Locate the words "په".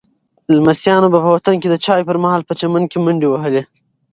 1.23-1.29, 2.45-2.53